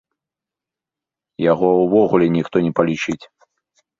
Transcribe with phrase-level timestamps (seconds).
[1.51, 3.21] Яго ўвогуле ніхто не палічыць!